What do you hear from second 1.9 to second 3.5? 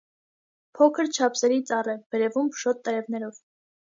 է՝ վերևում փշոտ տերևներով։